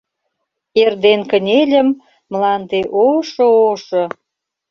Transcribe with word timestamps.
Эрден 0.81 1.21
кынельым: 1.31 1.89
Мланде 2.31 2.79
ошо-ошо! 3.05 4.03